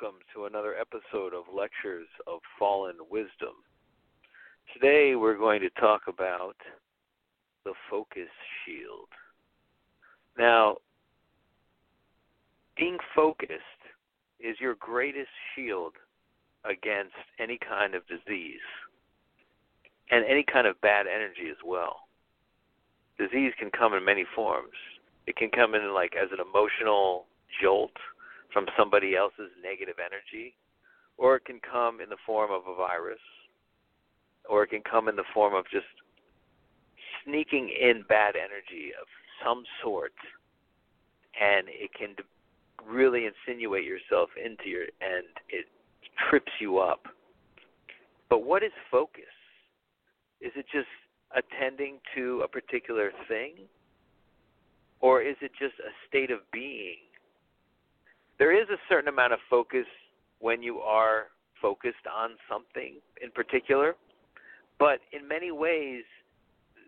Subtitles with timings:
[0.00, 3.54] welcome to another episode of Lectures of Fallen Wisdom.
[4.72, 6.56] Today we're going to talk about
[7.64, 8.28] the focus
[8.64, 9.08] shield.
[10.38, 10.76] Now,
[12.76, 13.52] being focused
[14.40, 15.94] is your greatest shield
[16.64, 18.60] against any kind of disease
[20.10, 22.00] and any kind of bad energy as well.
[23.18, 24.76] Disease can come in many forms.
[25.26, 27.26] It can come in like as an emotional
[27.60, 27.96] jolt
[28.52, 30.54] from somebody else's negative energy,
[31.16, 33.20] or it can come in the form of a virus,
[34.48, 35.86] or it can come in the form of just
[37.24, 39.06] sneaking in bad energy of
[39.44, 40.14] some sort,
[41.40, 42.14] and it can
[42.86, 45.66] really insinuate yourself into your and it
[46.28, 47.06] trips you up.
[48.30, 49.24] But what is focus?
[50.40, 50.88] Is it just
[51.34, 53.54] attending to a particular thing?
[55.00, 56.96] Or is it just a state of being
[58.38, 59.86] there is a certain amount of focus
[60.38, 61.26] when you are
[61.60, 63.96] focused on something in particular,
[64.78, 66.04] but in many ways,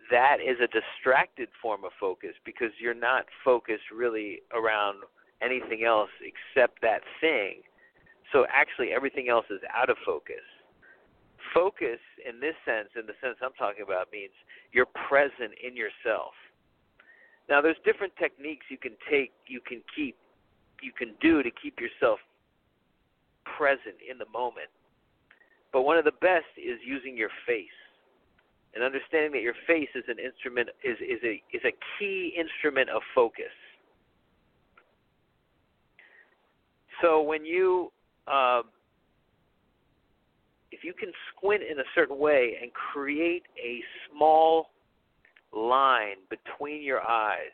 [0.09, 4.99] that is a distracted form of focus because you're not focused really around
[5.41, 7.61] anything else except that thing.
[8.31, 10.43] So actually, everything else is out of focus.
[11.53, 14.31] Focus, in this sense, in the sense I'm talking about, means
[14.71, 16.31] you're present in yourself.
[17.49, 20.15] Now, there's different techniques you can take, you can keep
[20.81, 22.19] you can do to keep yourself
[23.57, 24.67] present in the moment.
[25.73, 27.67] But one of the best is using your face
[28.73, 32.89] and understanding that your face is an instrument is is a is a key instrument
[32.89, 33.53] of focus.
[37.01, 37.91] So when you
[38.27, 38.63] um,
[40.71, 44.69] if you can squint in a certain way and create a small
[45.53, 47.51] line between your eyes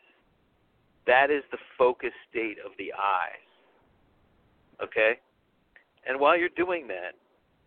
[1.08, 3.48] that is the focus state of the eyes.
[4.80, 5.18] Okay?
[6.06, 7.14] And while you're doing that,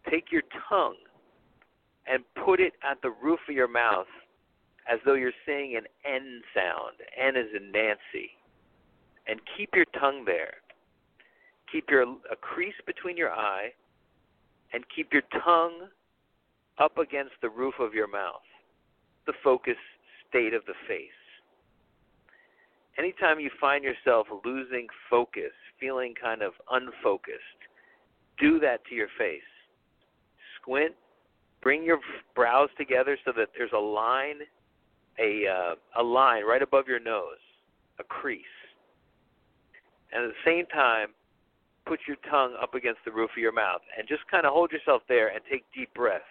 [0.09, 0.95] take your tongue
[2.07, 4.07] and put it at the roof of your mouth
[4.91, 6.95] as though you're saying an N sound.
[7.19, 8.31] N is in Nancy.
[9.27, 10.55] And keep your tongue there.
[11.71, 13.69] Keep your a crease between your eye
[14.73, 15.87] and keep your tongue
[16.79, 18.41] up against the roof of your mouth.
[19.25, 19.77] The focus
[20.27, 21.20] state of the face
[22.97, 27.61] anytime you find yourself losing focus, feeling kind of unfocused,
[28.39, 29.41] do that to your face.
[30.59, 30.93] Squint,
[31.61, 31.99] bring your
[32.35, 34.39] brows together so that there's a line,
[35.19, 37.41] a uh, a line right above your nose,
[37.99, 38.43] a crease.
[40.13, 41.09] And at the same time,
[41.85, 44.71] put your tongue up against the roof of your mouth and just kind of hold
[44.71, 46.25] yourself there and take deep breaths.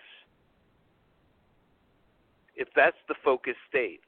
[2.57, 4.01] If that's the focus state,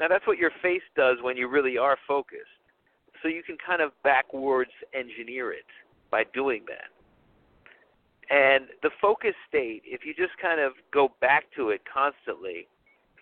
[0.00, 2.42] now that's what your face does when you really are focused.
[3.22, 5.66] So you can kind of backwards engineer it
[6.10, 6.92] by doing that.
[8.28, 12.66] And the focus state, if you just kind of go back to it constantly,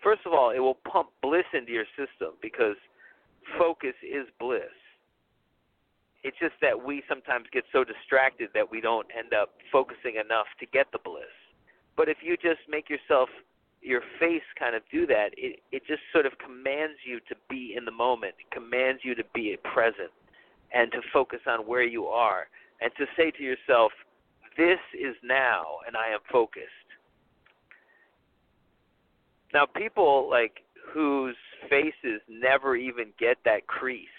[0.03, 2.75] first of all, it will pump bliss into your system because
[3.57, 4.73] focus is bliss.
[6.23, 10.49] It's just that we sometimes get so distracted that we don't end up focusing enough
[10.59, 11.29] to get the bliss.
[11.95, 13.29] But if you just make yourself
[13.85, 17.75] your face kind of do that, it it just sort of commands you to be
[17.77, 20.11] in the moment, it commands you to be present,
[20.73, 22.47] and to focus on where you are,
[22.81, 23.91] and to say to yourself,
[24.57, 26.71] "This is now, and I am focused."
[29.53, 31.37] Now, people like whose
[31.69, 34.09] faces never even get that crease,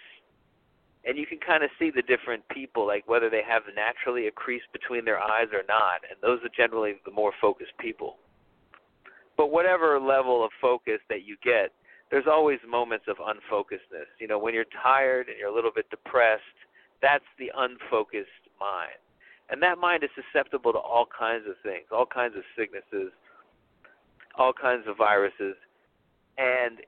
[1.05, 4.31] and you can kind of see the different people, like whether they have naturally a
[4.31, 8.19] crease between their eyes or not, and those are generally the more focused people
[9.37, 11.73] but whatever level of focus that you get,
[12.11, 14.07] there's always moments of unfocusedness.
[14.21, 16.43] You know, when you're tired and you're a little bit depressed,
[17.03, 18.29] that's the unfocused
[18.61, 18.99] mind.
[19.51, 23.13] And that mind is susceptible to all kinds of things, all kinds of sicknesses,
[24.37, 25.55] all kinds of viruses.
[26.39, 26.79] And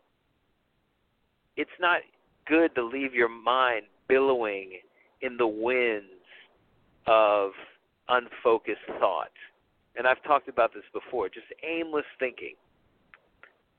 [1.57, 2.01] it's not
[2.47, 4.81] good to leave your mind billowing
[5.21, 6.07] in the winds
[7.07, 7.51] of
[8.09, 9.31] unfocused thought
[9.99, 12.55] and I've talked about this before, just aimless thinking.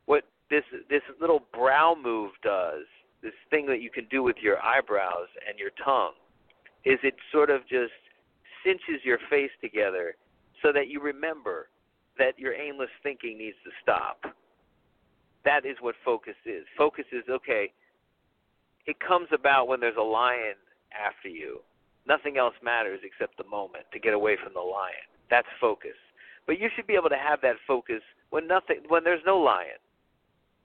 [0.05, 2.83] What this this little brow move does,
[3.23, 6.13] this thing that you can do with your eyebrows and your tongue,
[6.85, 7.93] is it sort of just
[8.63, 10.15] cinches your face together
[10.61, 11.69] so that you remember
[12.17, 14.25] that your aimless thinking needs to stop.
[15.45, 16.65] That is what focus is.
[16.77, 17.71] Focus is okay,
[18.85, 20.55] it comes about when there's a lion
[20.91, 21.61] after you.
[22.07, 25.07] Nothing else matters except the moment to get away from the lion.
[25.29, 25.95] That's focus.
[26.49, 28.01] But you should be able to have that focus
[28.31, 29.77] when nothing when there's no lion.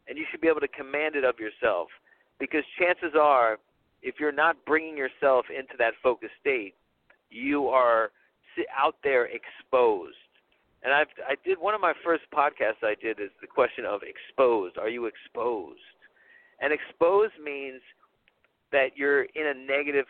[0.08, 1.88] And you should be able to command it of yourself
[2.40, 3.58] because chances are
[4.00, 6.72] if you're not bringing yourself into that focus state,
[7.28, 8.12] you are
[8.74, 10.16] out there exposed.
[10.82, 14.00] And I I did one of my first podcasts I did is the question of
[14.02, 14.78] exposed.
[14.78, 15.84] Are you exposed?
[16.62, 17.82] And exposed means
[18.72, 20.06] that you're in a negative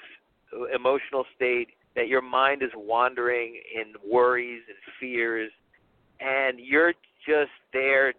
[0.57, 5.51] uh, emotional state, that your mind is wandering in worries and fears,
[6.21, 6.95] and you're
[7.27, 8.15] just there.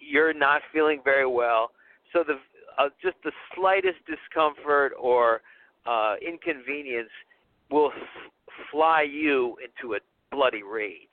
[0.00, 1.70] You're not feeling very well.
[2.12, 2.38] So the
[2.78, 5.40] uh, just the slightest discomfort or
[5.86, 7.10] uh, inconvenience
[7.70, 8.32] will f-
[8.70, 9.98] fly you into a
[10.30, 11.08] bloody rage.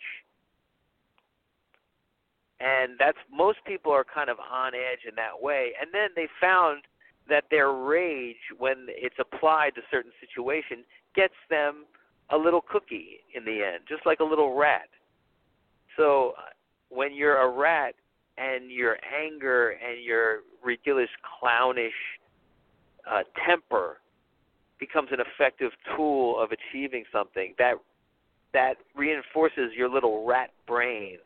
[2.59, 5.71] And that's most people are kind of on edge in that way.
[5.81, 6.83] And then they found
[7.27, 10.85] that their rage, when it's applied to certain situations,
[11.15, 11.85] gets them
[12.29, 14.89] a little cookie in the end, just like a little rat.
[15.97, 16.41] So uh,
[16.89, 17.95] when you're a rat
[18.37, 21.09] and your anger and your ridiculous
[21.39, 21.93] clownish
[23.09, 23.99] uh, temper
[24.79, 27.75] becomes an effective tool of achieving something that
[28.53, 31.17] that reinforces your little rat brain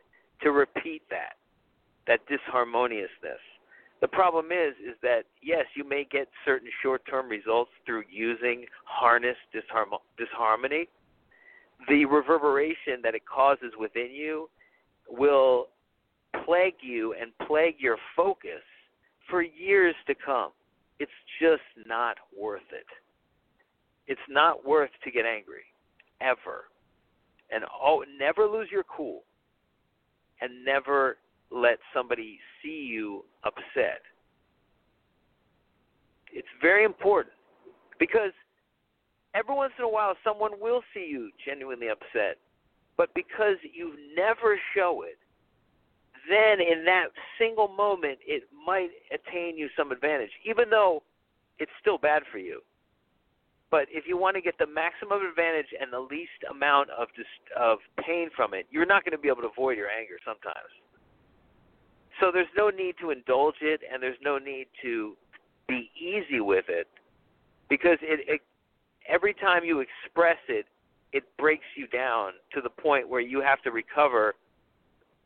[0.42, 1.34] to repeat that
[2.08, 3.42] that disharmoniousness.
[4.02, 8.66] The problem is is that yes you may get certain short term results through using
[8.86, 10.88] harness disharm- disharmony.
[11.88, 14.50] The reverberation that it causes within you
[15.10, 15.68] will
[16.46, 18.62] plague you and plague your focus
[19.30, 20.52] for years to come
[21.00, 22.86] it's just not worth it
[24.10, 25.70] it's not worth to get angry,
[26.20, 26.66] ever.
[27.52, 29.22] And oh, never lose your cool,
[30.42, 31.18] and never
[31.52, 34.02] let somebody see you upset.
[36.34, 37.34] It's very important
[38.00, 38.32] because
[39.36, 42.38] every once in a while someone will see you genuinely upset,
[43.00, 45.18] but because you never show it,
[46.30, 47.06] then in that
[47.40, 51.02] single moment it might attain you some advantage, even though
[51.60, 52.60] it's still bad for you.
[53.72, 57.48] But if you want to get the maximum advantage and the least amount of dis-
[57.58, 60.74] of pain from it, you're not going to be able to avoid your anger sometimes.
[62.20, 65.16] So there's no need to indulge it, and there's no need to
[65.70, 66.88] be easy with it,
[67.70, 68.42] because it, it
[69.08, 70.66] every time you express it,
[71.12, 74.36] it breaks you down to the point where you have to recover.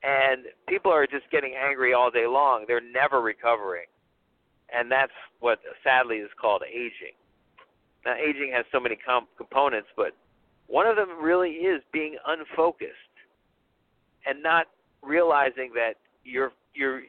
[0.03, 3.85] And people are just getting angry all day long; they're never recovering,
[4.73, 7.15] and that's what sadly is called aging
[8.05, 10.15] now, aging has so many comp- components, but
[10.67, 12.91] one of them really is being unfocused
[14.25, 14.67] and not
[15.01, 17.01] realizing that your your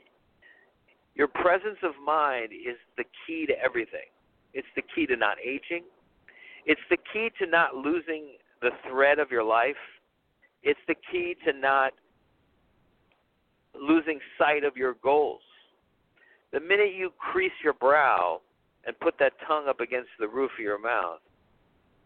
[1.15, 4.11] your presence of mind is the key to everything.
[4.53, 5.85] It's the key to not aging.
[6.67, 9.77] It's the key to not losing the thread of your life.
[10.63, 11.93] It's the key to not
[13.75, 15.43] losing sight of your goals.
[16.53, 18.41] The minute you crease your brow,
[18.87, 21.21] and put that tongue up against the roof of your mouth,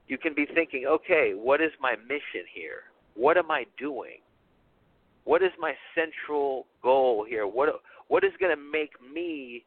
[0.06, 2.85] you can be thinking, okay, what is my mission here?
[3.15, 4.21] What am I doing?
[5.25, 7.47] What is my central goal here?
[7.47, 7.69] What
[8.09, 9.65] what is going to make me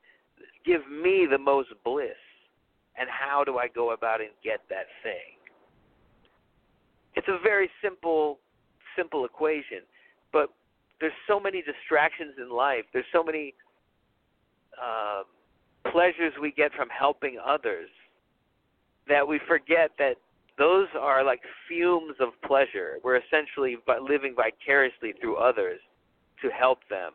[0.66, 2.18] give me the most bliss?
[2.98, 5.38] And how do I go about and get that thing?
[7.16, 8.40] It's a very simple
[8.98, 9.80] simple equation,
[10.34, 10.50] but
[11.00, 12.84] there's so many distractions in life.
[12.94, 13.54] There's so many
[14.82, 15.24] um,
[15.92, 17.90] pleasures we get from helping others
[19.08, 20.16] that we forget that
[20.58, 23.00] those are like fumes of pleasure.
[23.04, 25.80] We're essentially living vicariously through others
[26.42, 27.14] to help them.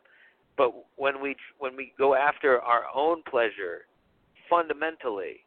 [0.57, 3.85] But when we when we go after our own pleasure,
[4.49, 5.45] fundamentally,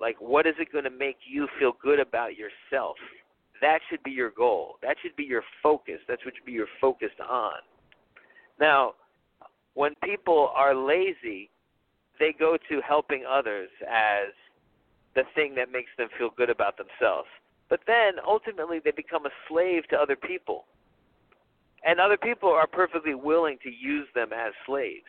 [0.00, 2.96] like what is it going to make you feel good about yourself?
[3.60, 4.76] That should be your goal.
[4.82, 5.98] That should be your focus.
[6.06, 7.54] That's what should be your focused on.
[8.60, 8.94] Now,
[9.74, 11.50] when people are lazy,
[12.18, 14.32] they go to helping others as
[15.14, 17.28] the thing that makes them feel good about themselves.
[17.68, 20.64] But then ultimately they become a slave to other people.
[21.84, 25.04] And other people are perfectly willing to use them as slaves.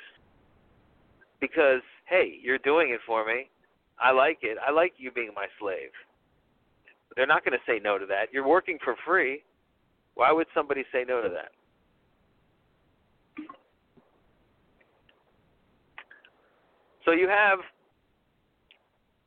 [1.42, 3.50] Because, hey, you're doing it for me.
[4.00, 4.58] I like it.
[4.66, 5.92] I like you being my slave.
[7.16, 8.28] They're not going to say no to that.
[8.32, 9.44] You're working for free.
[10.16, 11.52] Why would somebody say no to that?
[17.06, 17.60] So you have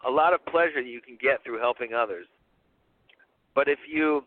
[0.07, 2.27] a lot of pleasure you can get through helping others.
[3.55, 4.25] But if you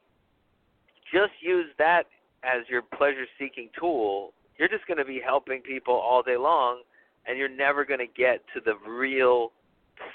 [1.12, 2.04] just use that
[2.44, 6.82] as your pleasure seeking tool, you're just going to be helping people all day long
[7.28, 9.52] and you're never going to get to the real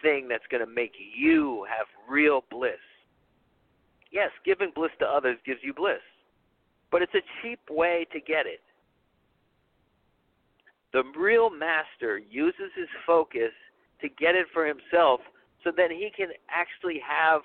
[0.02, 2.72] thing that's going to make you have real bliss.
[4.10, 6.02] Yes, giving bliss to others gives you bliss,
[6.90, 8.60] but it's a cheap way to get it.
[10.92, 13.52] The real master uses his focus
[14.00, 15.20] to get it for himself
[15.62, 17.42] so that he can actually have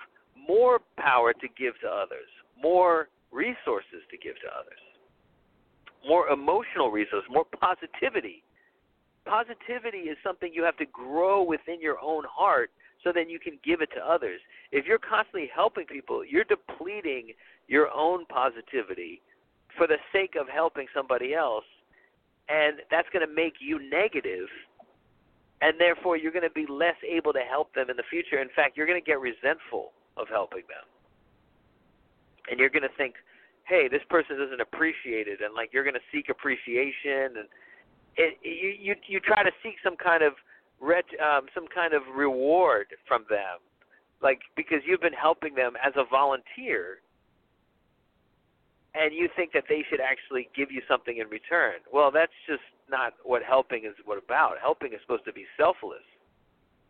[0.48, 2.28] more power to give to others,
[2.60, 4.80] more resources to give to others,
[6.06, 8.42] more emotional resources, more positivity.
[9.24, 12.70] Positivity is something you have to grow within your own heart
[13.04, 14.40] so then you can give it to others.
[14.72, 17.32] If you're constantly helping people, you're depleting
[17.68, 19.22] your own positivity
[19.76, 21.64] for the sake of helping somebody else,
[22.48, 24.48] and that's going to make you negative
[25.62, 28.40] and therefore you're going to be less able to help them in the future.
[28.40, 30.84] In fact, you're going to get resentful of helping them.
[32.50, 33.14] And you're going to think,
[33.64, 37.48] hey, this person doesn't appreciate it, and like you're going to seek appreciation, and
[38.16, 40.34] it, you you you try to seek some kind of
[40.80, 43.58] ret, um, some kind of reward from them,
[44.22, 47.00] like because you've been helping them as a volunteer,
[48.94, 51.84] and you think that they should actually give you something in return.
[51.92, 54.56] Well, that's just not what helping is what about.
[54.60, 56.04] Helping is supposed to be selfless,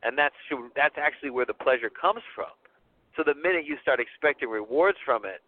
[0.02, 0.36] and that's
[0.74, 2.54] that's actually where the pleasure comes from.
[3.16, 5.40] So the minute you start expecting rewards from it,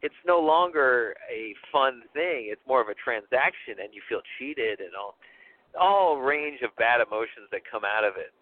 [0.00, 2.48] it's no longer a fun thing.
[2.50, 5.14] It's more of a transaction, and you feel cheated and all
[5.78, 8.32] all range of bad emotions that come out of it.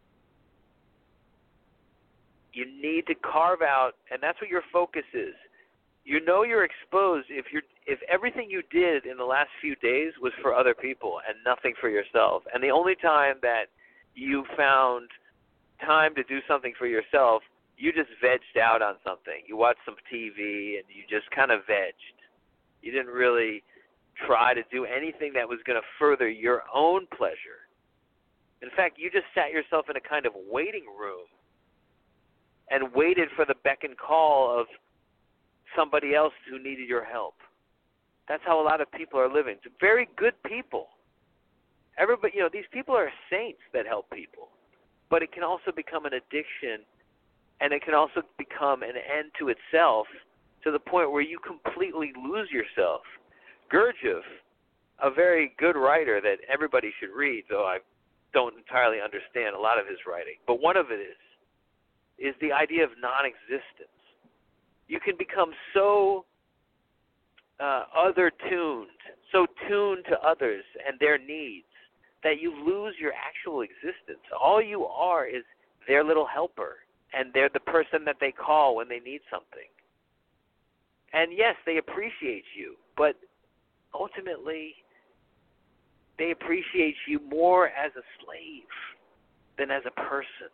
[2.53, 5.35] You need to carve out, and that's what your focus is.
[6.05, 10.13] You know you're exposed if you're if everything you did in the last few days
[10.21, 12.43] was for other people and nothing for yourself.
[12.53, 13.67] And the only time that
[14.15, 15.09] you found
[15.85, 17.43] time to do something for yourself
[17.81, 19.41] you just vegged out on something.
[19.49, 22.13] You watched some tv and you just kind of vegged.
[22.83, 23.65] You didn't really
[24.27, 27.69] try to do anything that was going to further your own pleasure
[28.63, 31.27] in fact you just sat yourself in a kind of waiting room
[32.71, 34.67] and waited for the beck and call of
[35.77, 37.35] somebody else who needed your help.
[38.29, 39.57] That's how a lot of people are living.
[39.65, 40.87] It's very good people.
[41.99, 44.49] Everybody, you know, these people are saints that help people.
[45.11, 46.87] But it can also become an addiction
[47.61, 50.07] and it can also become an end to itself
[50.63, 53.03] to the point where you completely lose yourself.
[53.73, 54.27] Gurdjieff,
[55.03, 57.79] a very good writer that everybody should read, though I
[58.33, 61.17] don't entirely understand a lot of his writing, but one of it is
[62.19, 63.89] is the idea of non-existence
[64.91, 66.25] you can become so
[67.61, 68.89] uh, other tuned,
[69.31, 71.67] so tuned to others and their needs
[72.25, 74.27] that you lose your actual existence.
[74.39, 75.45] All you are is
[75.87, 76.79] their little helper,
[77.15, 79.71] and they're the person that they call when they need something.
[81.13, 83.15] And yes, they appreciate you, but
[83.95, 84.75] ultimately,
[86.19, 88.69] they appreciate you more as a slave
[89.59, 90.51] than as a person.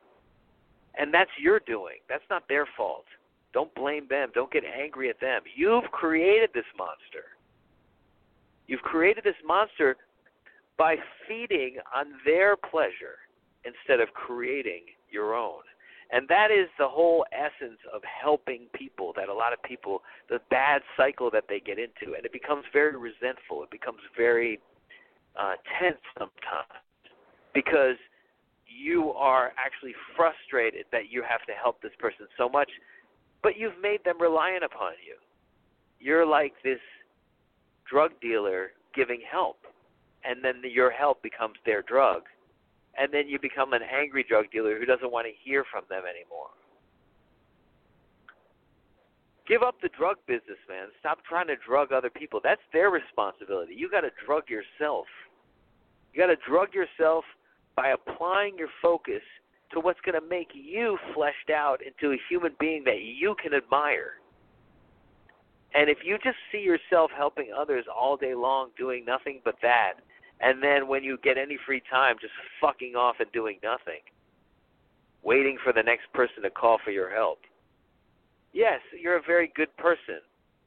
[0.98, 1.98] And that's your doing.
[2.08, 3.04] That's not their fault.
[3.52, 4.30] Don't blame them.
[4.34, 5.42] Don't get angry at them.
[5.54, 7.36] You've created this monster.
[8.66, 9.96] You've created this monster
[10.76, 13.18] by feeding on their pleasure
[13.64, 15.62] instead of creating your own.
[16.12, 20.38] And that is the whole essence of helping people that a lot of people, the
[20.50, 22.14] bad cycle that they get into.
[22.14, 23.64] And it becomes very resentful.
[23.64, 24.60] It becomes very
[25.38, 26.82] uh, tense sometimes
[27.54, 27.96] because
[28.66, 32.70] you are actually frustrated that you have to help this person so much
[33.46, 35.14] but you've made them reliant upon you.
[36.00, 36.80] You're like this
[37.88, 39.58] drug dealer giving help,
[40.24, 42.22] and then your help becomes their drug.
[42.98, 46.02] And then you become an angry drug dealer who doesn't want to hear from them
[46.08, 46.48] anymore.
[49.46, 50.88] Give up the drug business, man.
[50.98, 52.40] Stop trying to drug other people.
[52.42, 53.74] That's their responsibility.
[53.76, 55.06] You got to drug yourself.
[56.12, 57.24] You got to drug yourself
[57.76, 59.22] by applying your focus
[59.72, 63.54] to what's going to make you fleshed out into a human being that you can
[63.54, 64.14] admire.
[65.74, 69.94] And if you just see yourself helping others all day long doing nothing but that,
[70.40, 74.00] and then when you get any free time just fucking off and doing nothing,
[75.22, 77.38] waiting for the next person to call for your help.
[78.52, 80.20] Yes, you're a very good person,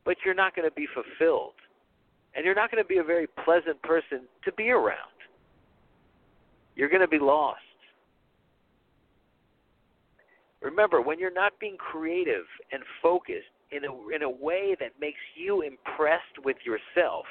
[0.06, 1.54] but you're not going to be fulfilled.
[2.36, 4.98] And you're not going to be a very pleasant person to be around.
[6.76, 7.60] You're going to be lost.
[10.62, 15.20] Remember, when you're not being creative and focused in a, in a way that makes
[15.36, 17.26] you impressed with yourself,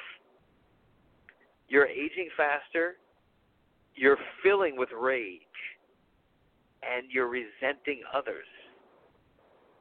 [1.69, 2.95] you're aging faster,
[3.95, 5.41] you're filling with rage,
[6.83, 8.47] and you're resenting others.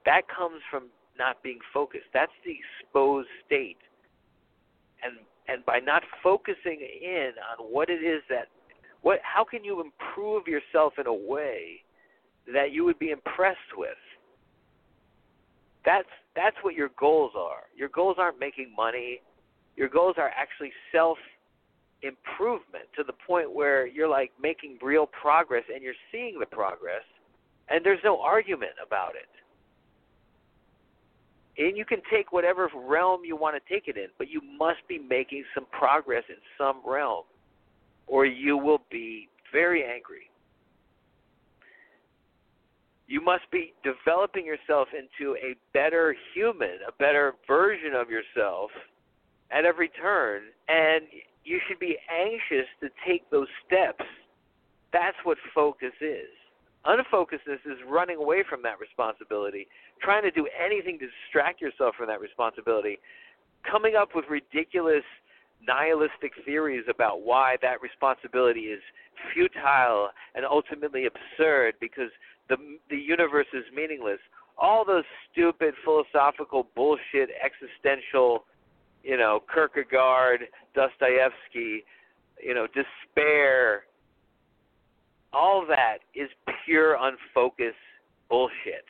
[0.04, 2.06] That comes from not being focused.
[2.14, 3.78] That's the exposed state.
[5.02, 5.18] And
[5.48, 8.48] and by not focusing in on what it is that
[9.02, 11.82] what how can you improve yourself in a way
[12.52, 13.90] that you would be impressed with.
[15.84, 17.64] That's that's what your goals are.
[17.76, 19.20] Your goals aren't making money.
[19.76, 21.18] Your goals are actually self
[22.02, 27.02] improvement to the point where you're like making real progress and you're seeing the progress
[27.68, 29.28] and there's no argument about it.
[31.58, 34.78] and you can take whatever realm you want to take it in, but you must
[34.88, 37.24] be making some progress in some realm,
[38.06, 40.30] or you will be very angry.
[43.08, 48.70] You must be developing yourself into a better human, a better version of yourself
[49.50, 51.04] at every turn, and
[51.48, 54.04] you should be anxious to take those steps.
[54.92, 56.28] That's what focus is.
[56.84, 59.66] Unfocusedness is running away from that responsibility,
[60.00, 62.98] trying to do anything to distract yourself from that responsibility,
[63.68, 65.02] coming up with ridiculous
[65.66, 68.80] nihilistic theories about why that responsibility is
[69.34, 72.10] futile and ultimately absurd because
[72.48, 72.56] the
[72.90, 74.20] the universe is meaningless.
[74.56, 78.44] All those stupid philosophical bullshit existential,
[79.02, 80.40] you know, Kierkegaard,
[80.74, 81.84] Dostoevsky,
[82.42, 83.84] you know, despair,
[85.32, 86.28] all that is
[86.64, 87.76] pure unfocused
[88.28, 88.84] bullshit.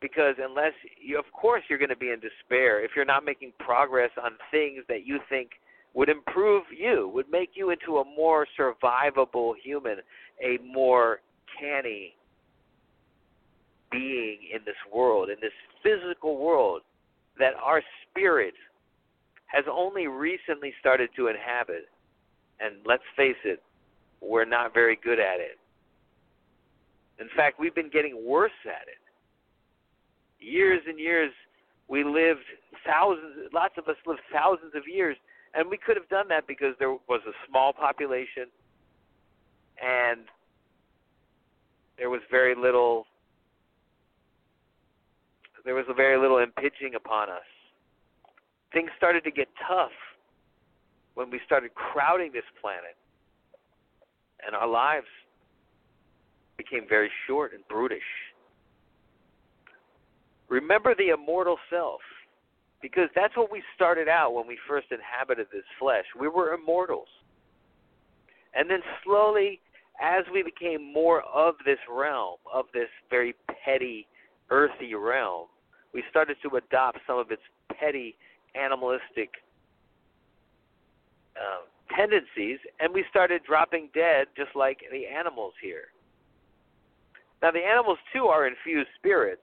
[0.00, 3.52] Because unless you, of course, you're going to be in despair if you're not making
[3.58, 5.50] progress on things that you think
[5.94, 9.96] would improve you, would make you into a more survivable human,
[10.44, 11.20] a more
[11.58, 12.14] canny
[13.90, 15.52] being in this world, in this
[15.82, 16.82] physical world
[17.38, 18.54] that our spirit
[19.46, 21.88] has only recently started to inhabit.
[22.60, 23.62] And let's face it,
[24.20, 25.58] we're not very good at it.
[27.18, 29.00] In fact, we've been getting worse at it.
[30.44, 31.32] Years and years,
[31.88, 32.44] we lived
[32.86, 35.16] thousands, lots of us lived thousands of years,
[35.54, 38.46] and we could have done that because there was a small population
[39.82, 40.20] and
[41.98, 43.06] there was very little
[45.66, 47.46] there was very little impinging upon us.
[48.72, 49.92] Things started to get tough
[51.14, 52.96] when we started crowding this planet
[54.46, 55.06] and our lives
[56.56, 57.98] became very short and brutish.
[60.48, 62.00] Remember the immortal self,
[62.80, 66.04] because that's what we started out when we first inhabited this flesh.
[66.18, 67.08] We were immortals.
[68.54, 69.60] And then slowly,
[70.00, 74.06] as we became more of this realm, of this very petty,
[74.50, 75.46] earthy realm,
[75.96, 77.40] we started to adopt some of its
[77.72, 78.16] petty,
[78.54, 79.30] animalistic
[81.40, 81.64] um,
[81.96, 85.84] tendencies, and we started dropping dead just like the animals here.
[87.40, 89.40] Now, the animals too are infused spirits,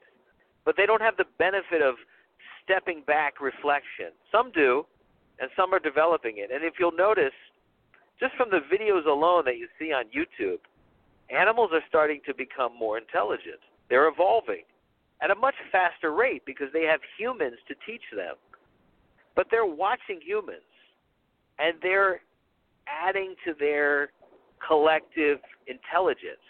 [0.63, 1.95] but they don't have the benefit of
[2.63, 4.13] stepping back reflection.
[4.31, 4.85] Some do,
[5.39, 6.51] and some are developing it.
[6.53, 7.33] And if you'll notice,
[8.19, 10.59] just from the videos alone that you see on YouTube,
[11.35, 13.59] animals are starting to become more intelligent.
[13.89, 14.65] They're evolving
[15.23, 18.35] at a much faster rate because they have humans to teach them.
[19.35, 20.61] But they're watching humans,
[21.57, 22.21] and they're
[22.87, 24.11] adding to their
[24.65, 26.43] collective intelligence.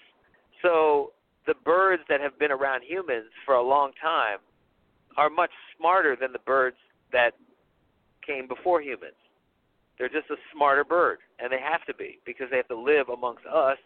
[0.61, 1.11] So
[1.45, 4.39] the birds that have been around humans for a long time
[5.17, 6.77] are much smarter than the birds
[7.11, 7.33] that
[8.25, 9.13] came before humans.
[9.97, 13.09] They're just a smarter bird, and they have to be because they have to live
[13.09, 13.77] amongst us,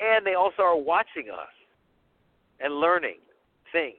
[0.00, 1.52] and they also are watching us
[2.60, 3.18] and learning
[3.70, 3.96] things.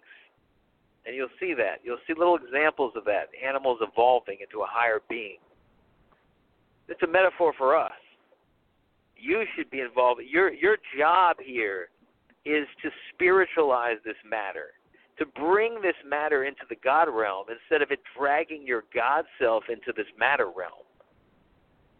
[1.05, 1.79] And you'll see that.
[1.83, 5.37] You'll see little examples of that animals evolving into a higher being.
[6.87, 7.91] It's a metaphor for us.
[9.15, 10.21] You should be involved.
[10.29, 11.89] Your your job here
[12.45, 14.73] is to spiritualize this matter,
[15.17, 19.63] to bring this matter into the God realm instead of it dragging your God self
[19.69, 20.85] into this matter realm.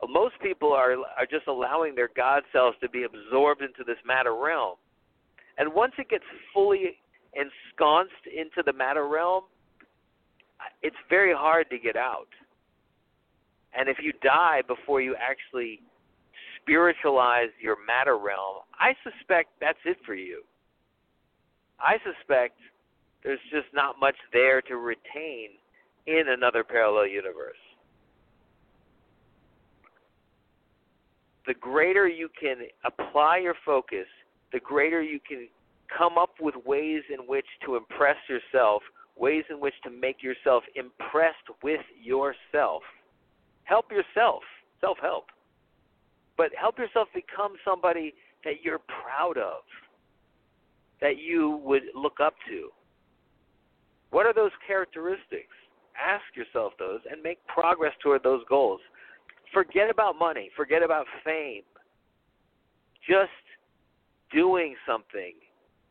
[0.02, 4.00] Uh, most people are are just allowing their God selves to be absorbed into this
[4.06, 4.76] matter realm.
[5.58, 6.98] And once it gets fully
[7.34, 9.44] ensconced into the matter realm,
[10.82, 12.28] it's very hard to get out.
[13.78, 15.80] And if you die before you actually
[16.62, 20.44] spiritualize your matter realm, I suspect that's it for you.
[21.80, 22.58] I suspect
[23.24, 25.50] there's just not much there to retain
[26.06, 27.56] in another parallel universe.
[31.48, 34.06] The greater you can apply your focus,
[34.52, 35.48] the greater you can
[35.95, 38.82] come up with ways in which to impress yourself,
[39.15, 42.84] ways in which to make yourself impressed with yourself
[43.71, 44.43] help yourself,
[44.82, 45.25] self help.
[46.38, 49.62] But help yourself become somebody that you're proud of,
[50.99, 52.69] that you would look up to.
[54.10, 55.56] What are those characteristics?
[55.95, 58.82] Ask yourself those and make progress toward those goals.
[59.54, 61.63] Forget about money, forget about fame.
[63.08, 63.32] Just
[64.34, 65.34] doing something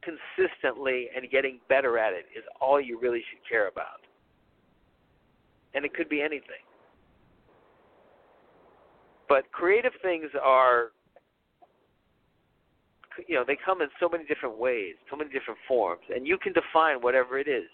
[0.03, 4.01] consistently and getting better at it is all you really should care about.
[5.75, 6.65] And it could be anything.
[9.29, 10.91] But creative things are,
[13.29, 16.37] you know, they come in so many different ways, so many different forms, and you
[16.37, 17.69] can define whatever it is.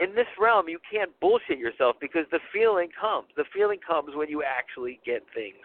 [0.00, 3.28] in this realm, you can't bullshit yourself because the feeling comes.
[3.36, 5.64] The feeling comes when you actually get things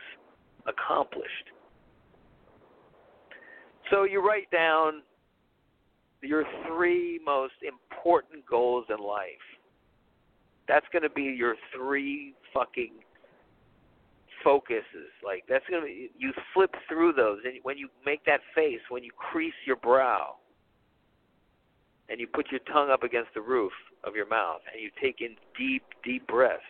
[0.66, 1.50] accomplished.
[3.90, 5.02] So you write down
[6.22, 9.46] your three most important goals in life.
[10.68, 12.92] That's going to be your three fucking
[14.44, 15.12] focuses.
[15.26, 18.80] Like that's going to be you flip through those and when you make that face,
[18.90, 20.36] when you crease your brow
[22.10, 23.72] and you put your tongue up against the roof
[24.04, 26.62] of your mouth and you take in deep deep breaths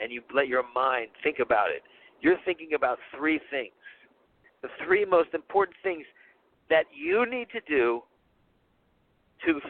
[0.00, 1.82] and you let your mind think about it.
[2.20, 3.72] You're thinking about three things.
[4.62, 6.04] The three most important things
[6.70, 8.02] that you need to do
[9.46, 9.60] to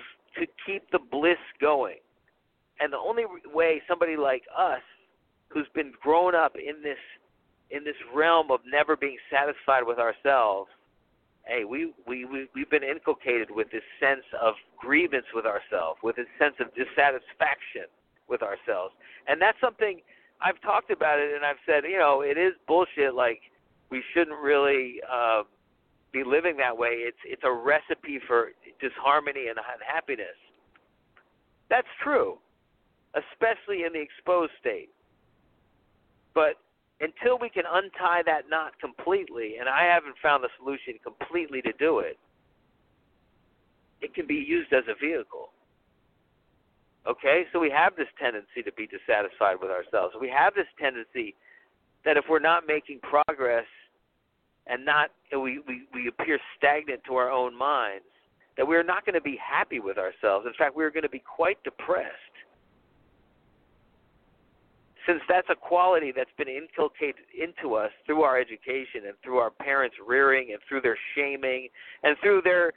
[0.41, 1.99] to keep the bliss going.
[2.81, 4.83] And the only way somebody like us,
[5.49, 6.99] who's been grown up in this
[7.71, 10.69] in this realm of never being satisfied with ourselves,
[11.47, 16.17] hey, we we, we we've been inculcated with this sense of grievance with ourselves, with
[16.17, 17.87] this sense of dissatisfaction
[18.29, 18.95] with ourselves,
[19.29, 20.01] and that's something
[20.41, 23.15] I've talked about it, and I've said, you know, it is bullshit.
[23.15, 23.41] Like
[23.91, 25.01] we shouldn't really.
[25.11, 25.45] Uh,
[26.15, 27.03] be living that way.
[27.03, 30.39] It's it's a recipe for disharmony and unhappiness.
[31.69, 32.39] That's true,
[33.19, 34.91] especially in the exposed state.
[36.35, 36.55] But
[37.01, 41.73] until we can untie that knot completely, and I haven't found the solution completely to
[41.79, 42.17] do it,
[44.01, 45.51] it can be used as a vehicle.
[47.07, 50.15] Okay, so we have this tendency to be dissatisfied with ourselves.
[50.19, 51.35] We have this tendency
[52.05, 53.67] that if we're not making progress
[54.67, 58.05] and not we, we, we appear stagnant to our own minds,
[58.57, 60.47] that we're not going to be happy with ourselves.
[60.47, 62.15] In fact, we're going to be quite depressed.
[65.07, 69.51] Since that's a quality that's been inculcated into us through our education and through our
[69.51, 71.69] parents' rearing and through their shaming
[72.03, 72.73] and through their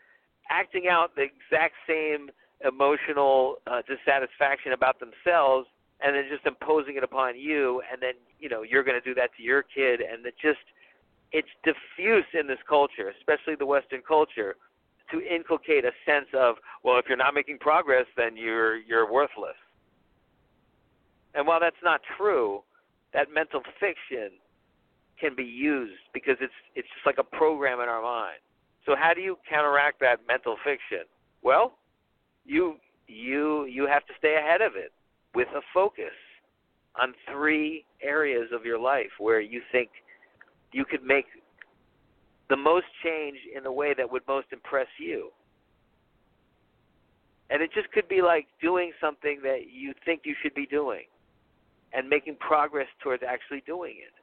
[0.50, 2.30] acting out the exact same
[2.68, 5.68] emotional uh, dissatisfaction about themselves
[6.02, 9.14] and then just imposing it upon you and then you know you're going to do
[9.14, 10.60] that to your kid and it just
[11.32, 14.56] it's diffuse in this culture, especially the Western culture,
[15.12, 19.56] to inculcate a sense of, well, if you're not making progress, then you're you're worthless.
[21.36, 22.64] And while that's not true,
[23.14, 24.32] that mental fiction
[25.20, 28.40] can be used because it's it's just like a program in our mind.
[28.86, 31.06] So how do you counteract that mental fiction?
[31.42, 31.78] Well,
[32.46, 34.92] you you you have to stay ahead of it
[35.36, 36.16] with a focus
[37.00, 39.90] on three areas of your life where you think
[40.72, 41.26] you could make
[42.50, 45.30] the most change in the way that would most impress you.
[47.50, 51.06] And it just could be like doing something that you think you should be doing
[51.94, 54.14] and making progress towards actually doing it.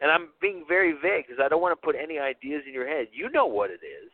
[0.00, 2.86] And I'm being very vague because I don't want to put any ideas in your
[2.86, 3.08] head.
[3.12, 4.10] You know what it is.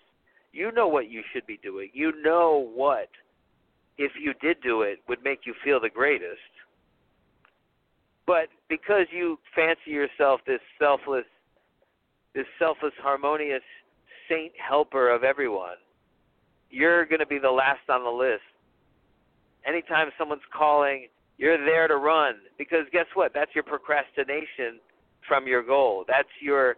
[0.53, 1.91] You know what you should be doing.
[1.93, 3.09] You know what,
[3.99, 6.41] if you did do it, would make you feel the greatest.
[8.27, 11.27] But because you fancy yourself this selfless,
[12.35, 13.63] this selfless, harmonious
[14.29, 15.77] saint helper of everyone,
[16.71, 18.43] you're going to be the last on the list.
[19.65, 21.07] Anytime someone's calling,
[21.39, 23.31] you're there to run because guess what?
[23.33, 24.81] That's your procrastination
[25.29, 26.05] from your goal.
[26.09, 26.75] That's your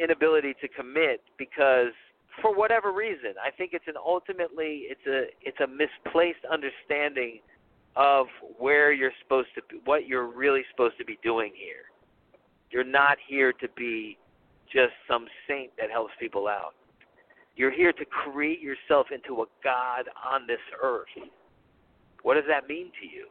[0.00, 1.92] inability to commit because
[2.40, 7.40] for whatever reason, I think it's an ultimately it's a it's a misplaced understanding
[7.96, 8.26] of
[8.58, 11.84] where you're supposed to be, what you're really supposed to be doing here.
[12.70, 14.18] You're not here to be
[14.72, 16.74] just some saint that helps people out.
[17.56, 21.06] You're here to create yourself into a God on this earth.
[22.22, 23.28] What does that mean to you?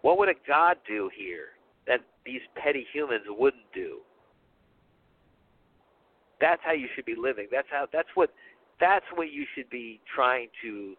[0.00, 1.48] What would a God do here
[1.86, 3.98] that these petty humans wouldn't do?
[6.40, 7.48] That's how you should be living.
[7.50, 8.30] That's how that's what
[8.78, 10.94] that's what you should be trying to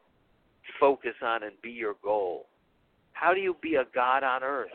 [0.79, 2.47] focus on and be your goal.
[3.19, 4.69] How do you be a God on earth?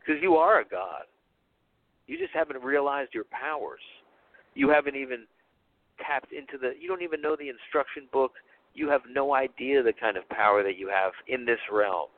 [0.00, 1.02] Because you are a God.
[2.06, 3.80] You just haven't realized your powers.
[4.54, 5.24] You haven't even
[6.04, 8.32] tapped into the, you don't even know the instruction book.
[8.74, 12.08] You have no idea the kind of power that you have in this realm.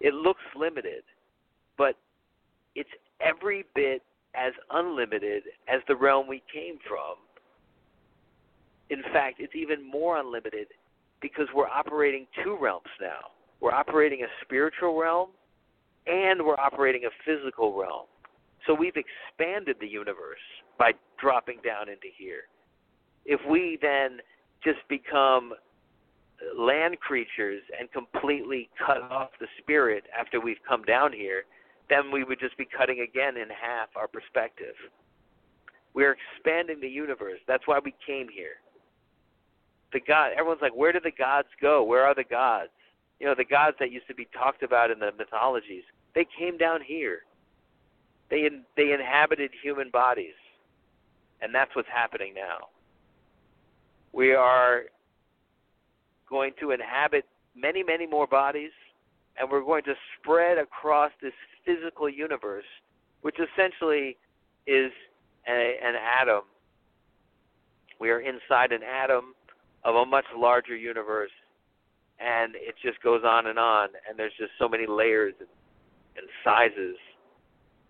[0.00, 1.02] It looks limited,
[1.76, 1.96] but
[2.74, 4.02] it's every bit
[4.34, 7.16] as unlimited as the realm we came from.
[8.88, 10.68] In fact, it's even more unlimited
[11.22, 13.30] because we're operating two realms now.
[13.60, 15.30] We're operating a spiritual realm
[16.06, 18.06] and we're operating a physical realm.
[18.66, 20.42] So we've expanded the universe
[20.78, 22.42] by dropping down into here.
[23.24, 24.18] If we then
[24.64, 25.52] just become
[26.58, 31.44] land creatures and completely cut off the spirit after we've come down here,
[31.88, 34.74] then we would just be cutting again in half our perspective.
[35.94, 37.38] We're expanding the universe.
[37.46, 38.61] That's why we came here.
[39.92, 40.32] The god.
[40.32, 41.82] Everyone's like, where did the gods go?
[41.82, 42.70] Where are the gods?
[43.20, 45.84] You know, the gods that used to be talked about in the mythologies.
[46.14, 47.20] They came down here.
[48.30, 50.34] They in, they inhabited human bodies,
[51.40, 52.68] and that's what's happening now.
[54.12, 54.84] We are
[56.28, 58.70] going to inhabit many, many more bodies,
[59.38, 62.64] and we're going to spread across this physical universe,
[63.20, 64.16] which essentially
[64.66, 64.90] is
[65.46, 66.42] a, an atom.
[68.00, 69.34] We are inside an atom
[69.84, 71.30] of a much larger universe,
[72.20, 75.48] and it just goes on and on, and there's just so many layers and,
[76.16, 76.96] and sizes.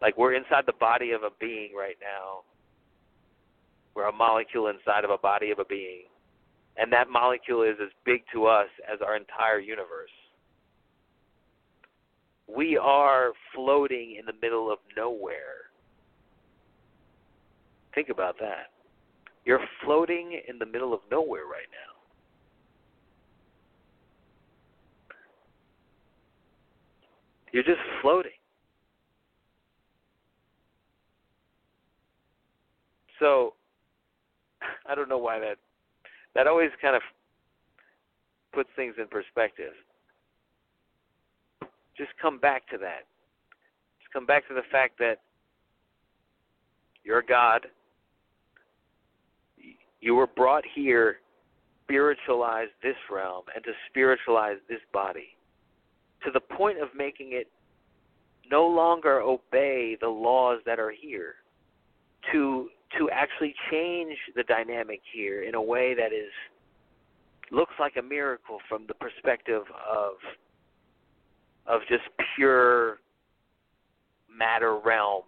[0.01, 2.41] Like we're inside the body of a being right now.
[3.95, 6.05] We're a molecule inside of a body of a being.
[6.77, 10.11] And that molecule is as big to us as our entire universe.
[12.49, 15.71] We are floating in the middle of nowhere.
[17.95, 18.71] Think about that.
[19.45, 21.93] You're floating in the middle of nowhere right now.
[27.53, 28.33] You're just floating.
[33.19, 33.55] So,
[34.89, 35.57] I don't know why that
[36.35, 37.03] that always kind of
[38.53, 39.73] puts things in perspective.
[41.97, 43.05] Just come back to that.
[44.01, 45.19] Just come back to the fact that
[47.05, 47.67] you're God.
[50.03, 51.19] You were brought here
[51.85, 55.37] spiritualize this realm and to spiritualize this body
[56.25, 57.49] to the point of making it
[58.51, 61.35] no longer obey the laws that are here
[62.33, 66.33] to to actually change the dynamic here in a way that is
[67.51, 70.13] looks like a miracle from the perspective of
[71.67, 72.99] of just pure
[74.35, 75.23] matter realm,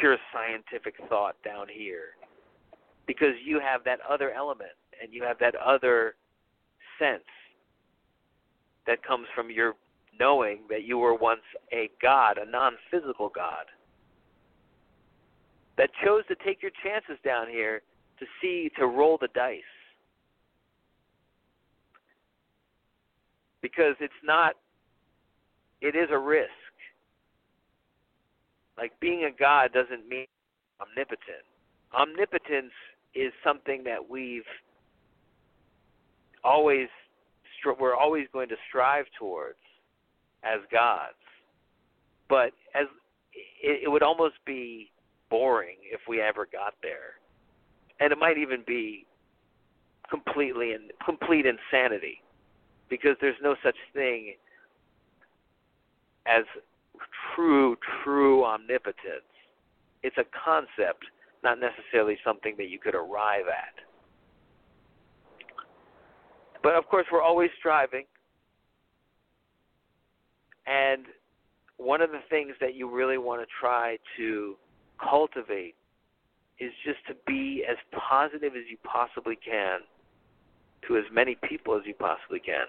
[0.00, 2.17] pure scientific thought down here.
[3.08, 4.70] Because you have that other element
[5.02, 6.14] and you have that other
[7.00, 7.24] sense
[8.86, 9.74] that comes from your
[10.20, 11.42] knowing that you were once
[11.72, 13.66] a God, a non physical God
[15.76, 17.82] that chose to take your chances down here
[18.18, 19.62] to see to roll the dice.
[23.62, 24.54] Because it's not
[25.80, 26.50] it is a risk.
[28.76, 30.26] Like being a god doesn't mean
[30.80, 31.46] omnipotent.
[31.94, 32.72] Omnipotence
[33.18, 34.42] is something that we've
[36.44, 36.88] always
[37.80, 39.58] we're always going to strive towards
[40.44, 41.16] as gods
[42.28, 42.86] but as
[43.62, 44.90] it, it would almost be
[45.30, 47.16] boring if we ever got there.
[48.00, 49.06] And it might even be
[50.08, 52.22] completely in complete insanity
[52.88, 54.34] because there's no such thing
[56.26, 56.44] as
[57.34, 59.24] true true omnipotence.
[60.02, 61.04] It's a concept,
[61.42, 63.74] not necessarily something that you could arrive at.
[66.62, 68.04] But of course, we're always striving.
[70.66, 71.06] And
[71.76, 74.56] one of the things that you really want to try to
[74.98, 75.74] cultivate
[76.58, 77.76] is just to be as
[78.08, 79.80] positive as you possibly can
[80.86, 82.66] to as many people as you possibly can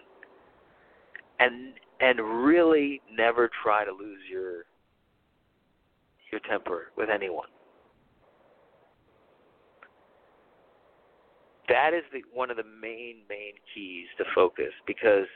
[1.40, 4.66] and and really never try to lose your
[6.32, 7.48] your temper with anyone
[11.70, 15.28] that is the one of the main main keys to focus because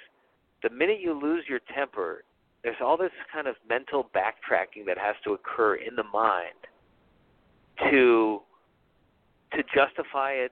[0.62, 2.24] the minute you lose your temper
[2.64, 6.54] there's all this kind of mental backtracking that has to occur in the mind
[7.92, 8.42] to
[9.54, 10.52] to justify it,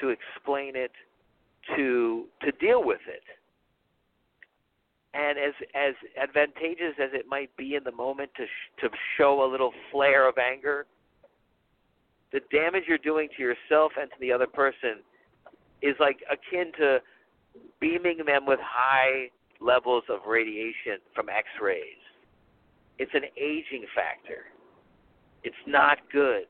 [0.00, 0.92] to explain it,
[1.76, 3.22] to to deal with it.
[5.14, 9.44] And as as advantageous as it might be in the moment to sh- to show
[9.44, 10.86] a little flare of anger,
[12.32, 15.00] the damage you're doing to yourself and to the other person
[15.82, 16.98] is like akin to
[17.80, 19.28] beaming them with high
[19.60, 22.00] levels of radiation from X-rays.
[22.98, 24.46] It's an aging factor.
[25.44, 26.46] It's not good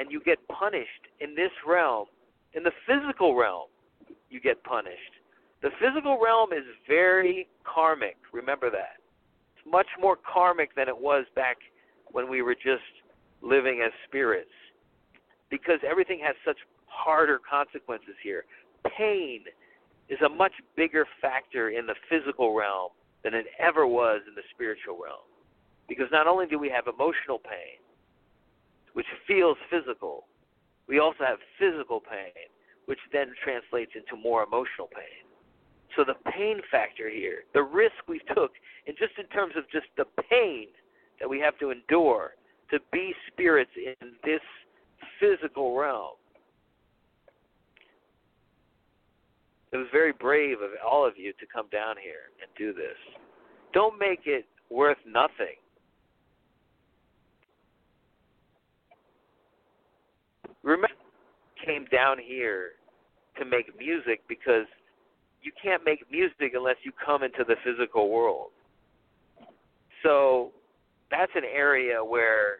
[0.00, 2.06] and you get punished in this realm,
[2.54, 3.68] in the physical realm,
[4.30, 5.12] you get punished.
[5.62, 8.16] The physical realm is very karmic.
[8.32, 8.96] Remember that.
[9.54, 11.58] It's much more karmic than it was back
[12.12, 12.88] when we were just
[13.42, 14.50] living as spirits
[15.50, 18.44] because everything has such harder consequences here.
[18.96, 19.44] Pain
[20.08, 22.90] is a much bigger factor in the physical realm
[23.22, 25.26] than it ever was in the spiritual realm.
[25.88, 27.78] Because not only do we have emotional pain,
[28.94, 30.24] which feels physical.
[30.88, 32.48] We also have physical pain,
[32.86, 35.24] which then translates into more emotional pain.
[35.96, 38.52] So the pain factor here, the risk we took,
[38.86, 40.68] and just in terms of just the pain
[41.18, 42.32] that we have to endure
[42.70, 44.40] to be spirits in this
[45.18, 46.14] physical realm,
[49.72, 52.96] It was very brave of all of you to come down here and do this.
[53.72, 55.56] Don't make it worth nothing.
[60.62, 60.88] Remember,
[61.64, 62.72] came down here
[63.38, 64.66] to make music because
[65.42, 68.48] you can't make music unless you come into the physical world.
[70.02, 70.50] So
[71.10, 72.58] that's an area where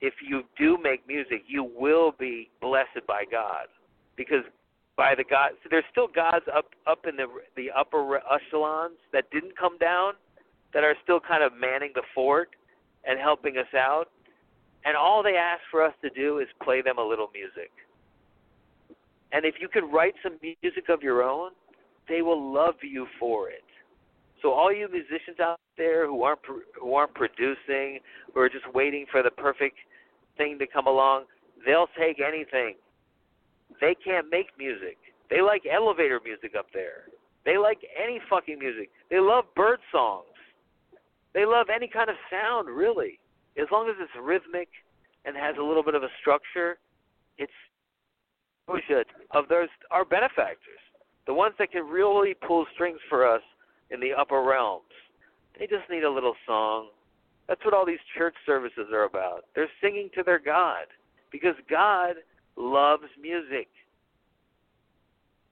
[0.00, 3.66] if you do make music, you will be blessed by God
[4.16, 4.44] because
[4.96, 5.52] by the God.
[5.62, 7.26] So there's still gods up up in the
[7.56, 10.14] the upper echelons that didn't come down,
[10.72, 12.50] that are still kind of manning the fort
[13.04, 14.06] and helping us out.
[14.84, 17.70] And all they ask for us to do is play them a little music.
[19.32, 21.50] And if you can write some music of your own,
[22.08, 23.64] they will love you for it.
[24.42, 26.40] So all you musicians out there who aren't
[26.80, 28.00] who aren't producing,
[28.36, 29.76] or just waiting for the perfect
[30.36, 31.24] thing to come along,
[31.64, 32.74] they'll take anything.
[33.80, 34.98] They can't make music.
[35.30, 37.04] They like elevator music up there.
[37.44, 38.90] They like any fucking music.
[39.10, 40.26] They love bird songs.
[41.34, 43.18] They love any kind of sound, really.
[43.60, 44.68] As long as it's rhythmic
[45.24, 46.78] and has a little bit of a structure,
[47.38, 47.52] it's
[48.66, 50.80] bullshit of those our benefactors,
[51.26, 53.42] the ones that can really pull strings for us
[53.90, 54.84] in the upper realms.
[55.58, 56.88] They just need a little song.
[57.48, 59.44] That's what all these church services are about.
[59.54, 60.86] They're singing to their God
[61.30, 62.14] because God
[62.56, 63.68] loves music.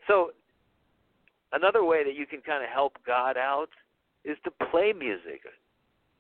[0.07, 0.31] So,
[1.53, 3.71] another way that you can kind of help God out
[4.25, 5.43] is to play music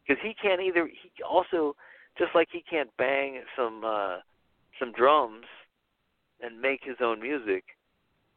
[0.06, 0.86] because he can't either.
[0.86, 1.76] He also,
[2.18, 4.18] just like he can't bang some uh,
[4.78, 5.46] some drums
[6.40, 7.64] and make his own music,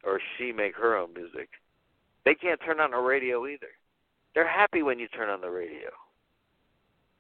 [0.04, 1.50] or she make her own music.
[2.24, 3.74] They can't turn on a radio either.
[4.34, 5.90] They're happy when you turn on the radio.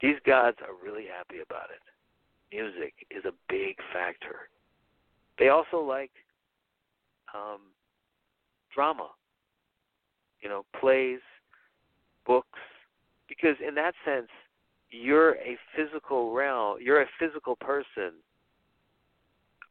[0.01, 1.81] These gods are really happy about it.
[2.55, 4.49] Music is a big factor.
[5.37, 6.11] They also like
[7.33, 7.59] um,
[8.73, 9.09] drama,
[10.41, 11.19] you know, plays,
[12.25, 12.59] books,
[13.27, 14.29] because in that sense,
[14.89, 16.77] you're a physical realm.
[16.81, 18.13] You're a physical person,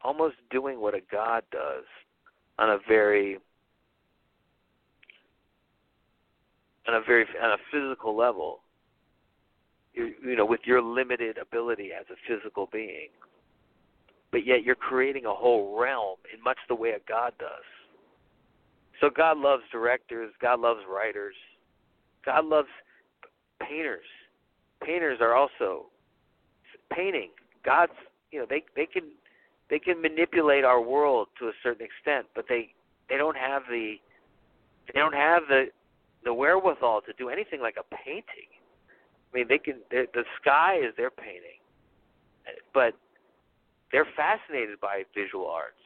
[0.03, 1.85] almost doing what a god does
[2.59, 3.39] on a very
[6.87, 8.61] on a very on a physical level.
[9.95, 13.09] You, you know, with your limited ability as a physical being,
[14.35, 17.63] but yet you're creating a whole realm in much the way a God does.
[19.01, 20.33] So God loves directors.
[20.43, 21.37] God loves writers.
[22.27, 22.67] God loves
[23.63, 24.05] painters.
[24.83, 25.87] Painters are also
[26.93, 27.31] painting.
[27.65, 27.93] God's,
[28.33, 29.05] you know, they they can
[29.71, 32.75] they can manipulate our world to a certain extent, but they
[33.09, 33.95] they don't have the
[34.93, 35.67] they don't have the
[36.25, 38.51] the wherewithal to do anything like a painting.
[39.33, 41.63] I mean, they can the sky is their painting,
[42.73, 42.95] but
[43.95, 45.79] they're fascinated by visual arts.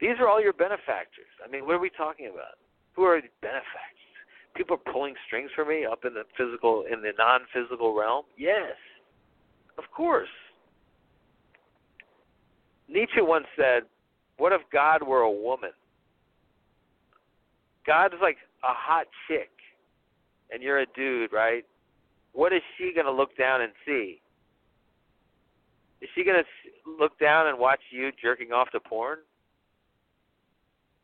[0.00, 1.30] These are all your benefactors.
[1.38, 2.58] I mean, what are we talking about?
[2.94, 4.10] Who are the benefactors?
[4.56, 8.24] People are pulling strings for me up in the physical, in the non-physical realm.
[8.36, 8.74] Yes,
[9.78, 10.26] of course.
[12.88, 13.84] Nietzsche once said,
[14.38, 15.72] "What if God were a woman?
[17.86, 19.52] God is like a hot chick,
[20.50, 21.64] and you're a dude, right?
[22.32, 24.21] What is she gonna look down and see?
[26.02, 29.18] Is she to look down and watch you jerking off to porn?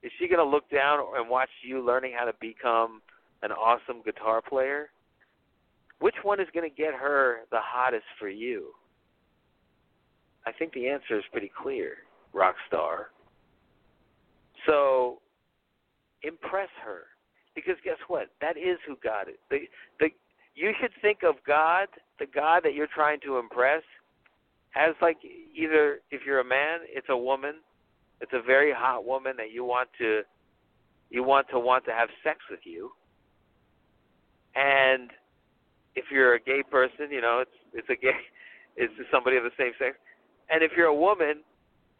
[0.02, 3.00] Is she to look down and watch you learning how to become
[3.42, 4.90] an awesome guitar player?
[6.00, 8.72] Which one is to get her the hottest for you?
[10.46, 11.98] I think the answer is pretty clear,
[12.32, 13.08] rock star.
[14.66, 15.18] So
[16.22, 17.02] impress her.
[17.54, 18.28] Because guess what?
[18.40, 19.36] That is who God is.
[19.50, 19.58] The,
[20.00, 20.08] the,
[20.54, 23.82] you should think of God, the God that you're trying to impress,
[24.78, 25.18] as like
[25.54, 27.54] either if you're a man, it's a woman,
[28.20, 30.22] it's a very hot woman that you want to
[31.10, 32.90] you want to want to have sex with you.
[34.54, 35.10] And
[35.96, 38.16] if you're a gay person, you know, it's it's a gay
[38.76, 39.96] it's somebody of the same sex.
[40.48, 41.42] And if you're a woman,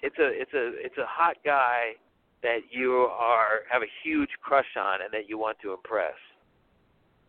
[0.01, 1.95] it's a it's a it's a hot guy
[2.43, 6.15] that you are have a huge crush on and that you want to impress.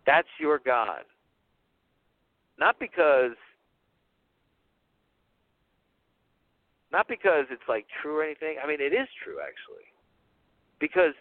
[0.05, 1.01] That's your God.
[2.59, 3.35] Not because
[6.91, 8.57] Not because it's like true or anything.
[8.63, 9.85] I mean, it is true actually,
[10.79, 11.13] because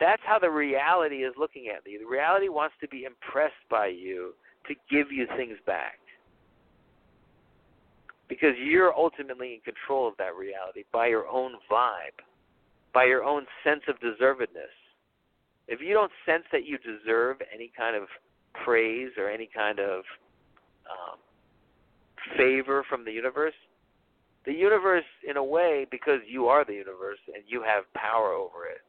[0.00, 2.00] that's how the reality is looking at you.
[2.00, 4.34] The reality wants to be impressed by you
[4.66, 5.98] to give you things back.
[8.28, 12.18] Because you're ultimately in control of that reality by your own vibe,
[12.94, 14.74] by your own sense of deservedness.
[15.68, 18.08] If you don't sense that you deserve any kind of
[18.64, 20.02] praise or any kind of
[20.90, 21.18] um,
[22.36, 23.54] favor from the universe,
[24.44, 28.66] the universe, in a way, because you are the universe and you have power over
[28.66, 28.80] it,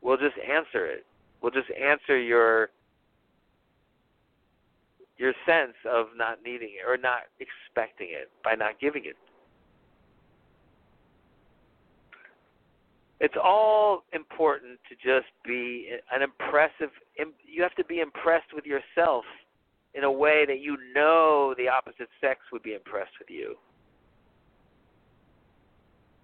[0.00, 1.06] will just answer it.
[1.42, 2.70] Will just answer your
[5.16, 9.16] your sense of not needing it or not expecting it by not giving it.
[13.20, 16.90] It's all important to just be an impressive.
[17.46, 19.24] You have to be impressed with yourself
[19.94, 23.56] in a way that you know the opposite sex would be impressed with you,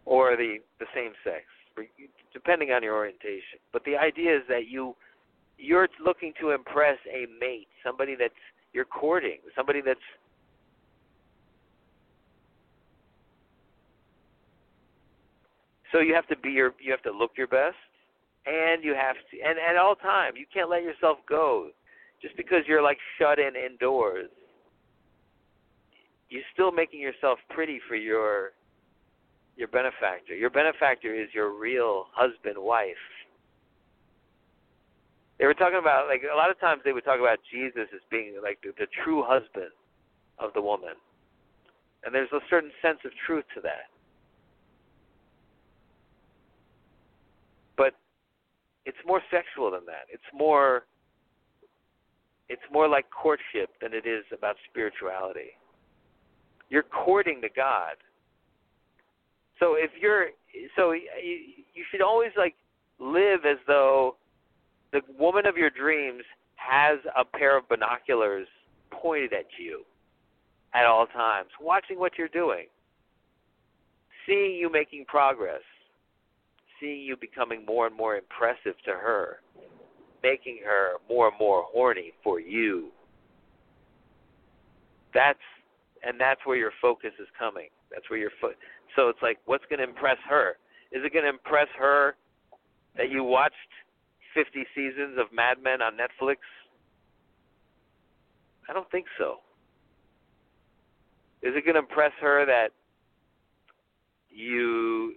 [0.06, 1.44] or the the same sex,
[2.32, 3.58] depending on your orientation.
[3.72, 4.96] But the idea is that you
[5.58, 8.32] you're looking to impress a mate, somebody that's
[8.72, 10.00] you're courting, somebody that's
[15.92, 17.76] so you have to be your you have to look your best
[18.46, 21.70] and you have to and at all time you can't let yourself go
[22.20, 24.28] just because you're like shut in indoors
[26.28, 28.52] you're still making yourself pretty for your
[29.56, 32.96] your benefactor your benefactor is your real husband wife
[35.38, 38.00] they were talking about like a lot of times they would talk about Jesus as
[38.10, 39.70] being like the, the true husband
[40.38, 40.94] of the woman,
[42.04, 43.92] and there's a certain sense of truth to that.
[47.76, 47.94] But
[48.86, 50.08] it's more sexual than that.
[50.10, 50.84] It's more
[52.48, 55.58] it's more like courtship than it is about spirituality.
[56.70, 57.96] You're courting the God.
[59.58, 60.28] So if you're
[60.76, 61.04] so you,
[61.90, 62.54] should always like
[62.98, 64.16] live as though
[64.92, 66.22] the woman of your dreams
[66.56, 68.46] has a pair of binoculars
[68.90, 69.82] pointed at you
[70.74, 72.66] at all times, watching what you're doing,
[74.26, 75.62] seeing you making progress,
[76.80, 79.40] seeing you becoming more and more impressive to her,
[80.22, 82.88] making her more and more horny for you.
[85.14, 85.38] That's
[86.02, 87.68] and that's where your focus is coming.
[87.90, 88.56] That's where your foot.
[88.96, 90.56] So it's like, what's going to impress her?
[90.90, 92.16] Is it going to impress her
[92.96, 93.54] that you watched
[94.34, 96.36] 50 seasons of Mad Men on Netflix?
[98.68, 99.36] I don't think so.
[101.42, 102.70] Is it going to impress her that
[104.30, 105.14] you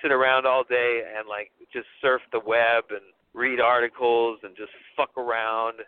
[0.00, 3.00] sit around all day and like just surf the web and
[3.34, 5.78] read articles and just fuck around,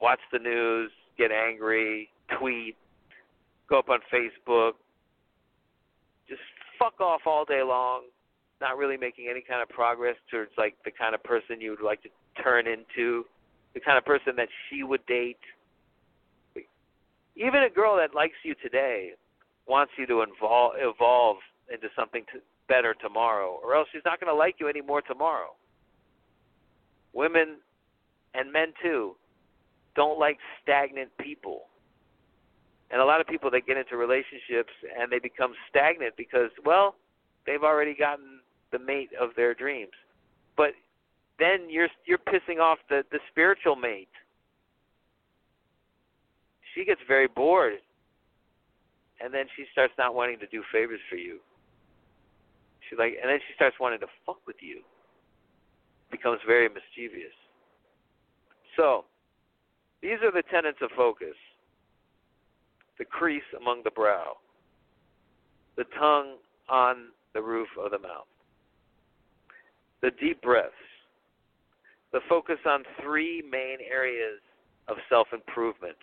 [0.00, 2.76] watch the news, get angry, tweet,
[3.68, 4.72] go up on Facebook,
[6.30, 6.40] just
[6.78, 8.04] fuck off all day long,
[8.60, 11.84] not really making any kind of progress towards like the kind of person you would
[11.84, 12.08] like to
[12.42, 13.24] turn into,
[13.74, 15.36] the kind of person that she would date.
[17.36, 19.10] Even a girl that likes you today
[19.66, 21.36] wants you to evolve, evolve
[21.72, 25.50] into something to, better tomorrow, or else she's not going to like you anymore tomorrow.
[27.12, 27.56] Women
[28.34, 29.16] and men too
[29.96, 31.62] don't like stagnant people.
[32.90, 36.96] And a lot of people that get into relationships and they become stagnant because, well,
[37.46, 38.40] they've already gotten
[38.72, 39.92] the mate of their dreams.
[40.56, 40.72] But
[41.38, 44.08] then you're you're pissing off the the spiritual mate.
[46.74, 47.74] She gets very bored,
[49.20, 51.40] and then she starts not wanting to do favors for you.
[52.88, 54.82] She like, and then she starts wanting to fuck with you.
[56.10, 57.34] Becomes very mischievous.
[58.76, 59.04] So,
[60.02, 61.34] these are the tenets of focus:
[63.00, 64.36] the crease among the brow,
[65.78, 66.36] the tongue
[66.68, 68.28] on the roof of the mouth,
[70.02, 70.74] the deep breaths,
[72.12, 74.38] the focus on three main areas
[74.86, 75.96] of self improvement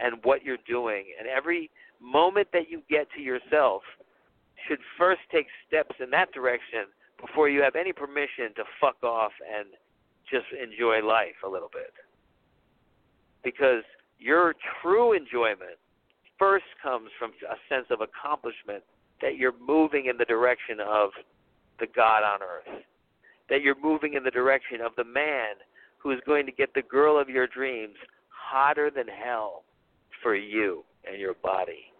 [0.00, 1.04] and what you're doing.
[1.16, 1.70] And every
[2.00, 3.82] moment that you get to yourself
[4.66, 6.90] should first take steps in that direction
[7.24, 9.68] before you have any permission to fuck off and
[10.28, 11.92] just enjoy life a little bit.
[13.44, 13.84] Because
[14.18, 15.78] your true enjoyment
[16.38, 18.82] first comes from a sense of accomplishment
[19.20, 21.10] that you're moving in the direction of
[21.78, 22.82] the God on earth
[23.52, 25.60] that you're moving in the direction of the man
[25.98, 27.96] who is going to get the girl of your dreams
[28.28, 29.64] hotter than hell
[30.22, 31.92] for you and your body.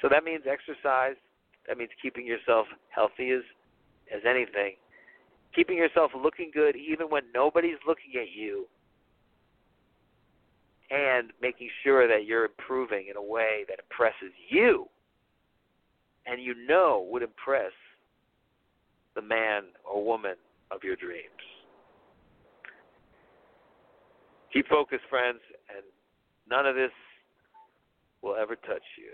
[0.00, 1.14] So that means exercise.
[1.68, 3.42] That means keeping yourself healthy as
[4.12, 4.74] as anything.
[5.54, 8.66] Keeping yourself looking good even when nobody's looking at you.
[10.92, 14.86] And making sure that you're improving in a way that impresses you
[16.26, 17.72] and you know would impress
[19.14, 20.34] the man or woman
[20.70, 21.24] of your dreams.
[24.52, 25.40] Keep focused, friends,
[25.74, 25.82] and
[26.48, 26.90] none of this
[28.20, 29.12] will ever touch you.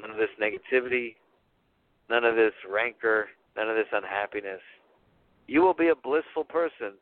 [0.00, 1.16] None of this negativity,
[2.08, 3.26] none of this rancor,
[3.56, 4.60] none of this unhappiness.
[5.48, 6.92] You will be a blissful person,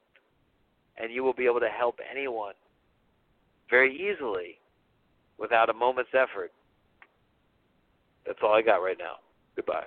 [0.97, 2.55] and you will be able to help anyone
[3.71, 4.59] very easily
[5.39, 6.53] without a moment's effort.
[8.27, 9.17] That's all I got right now.
[9.57, 9.87] Goodbye.